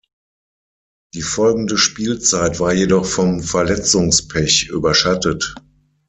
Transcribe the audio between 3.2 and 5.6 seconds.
Verletzungspech überschattet.